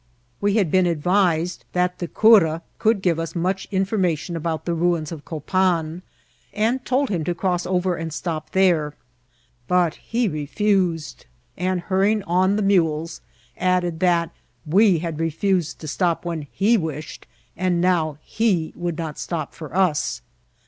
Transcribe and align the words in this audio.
We 0.39 0.55
had 0.55 0.71
been 0.71 0.87
advised 0.87 1.63
that 1.73 1.99
the 1.99 2.07
cura 2.07 2.63
could 2.79 3.03
give 3.03 3.19
us 3.19 3.35
much 3.35 3.69
informa* 3.69 4.17
tion 4.17 4.35
about 4.35 4.65
the 4.65 4.73
ruins 4.73 5.11
of 5.11 5.25
Copan, 5.25 6.01
and 6.53 6.83
told 6.83 7.09
him 7.11 7.23
to 7.25 7.35
cross 7.35 7.67
over 7.67 7.95
and 7.95 8.11
stop 8.11 8.49
there; 8.53 8.95
but 9.67 9.93
he 9.93 10.27
refiised, 10.27 11.25
and, 11.55 11.81
hurrying 11.81 12.23
on 12.23 12.55
the 12.55 12.63
mules, 12.63 13.21
added 13.59 13.99
that 13.99 14.31
we 14.65 14.97
had 14.97 15.19
refused 15.19 15.77
to 15.81 15.87
stop 15.87 16.25
when 16.25 16.47
he 16.51 16.79
vrished, 16.79 17.25
and 17.55 17.79
now 17.79 18.17
he 18.23 18.73
would 18.75 18.97
not 18.97 19.19
stop 19.19 19.53
for 19.53 19.77
us. 19.77 20.23